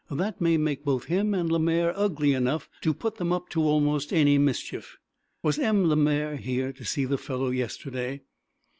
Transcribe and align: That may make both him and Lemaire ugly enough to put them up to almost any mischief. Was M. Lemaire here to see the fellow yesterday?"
That 0.09 0.41
may 0.41 0.57
make 0.57 0.83
both 0.83 1.03
him 1.05 1.35
and 1.35 1.51
Lemaire 1.51 1.93
ugly 1.95 2.33
enough 2.33 2.67
to 2.81 2.91
put 2.91 3.17
them 3.17 3.31
up 3.31 3.49
to 3.49 3.61
almost 3.61 4.11
any 4.11 4.39
mischief. 4.39 4.97
Was 5.43 5.59
M. 5.59 5.87
Lemaire 5.87 6.37
here 6.37 6.73
to 6.73 6.83
see 6.83 7.05
the 7.05 7.19
fellow 7.19 7.51
yesterday?" 7.51 8.21